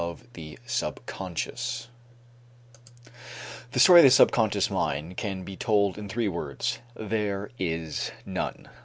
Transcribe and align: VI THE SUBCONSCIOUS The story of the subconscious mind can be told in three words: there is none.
VI 0.01 0.17
THE 0.33 0.59
SUBCONSCIOUS 0.65 1.87
The 3.73 3.79
story 3.79 3.99
of 3.99 4.05
the 4.05 4.09
subconscious 4.09 4.71
mind 4.71 5.15
can 5.15 5.43
be 5.43 5.55
told 5.55 5.99
in 5.99 6.09
three 6.09 6.27
words: 6.27 6.79
there 6.95 7.51
is 7.59 8.09
none. 8.25 8.67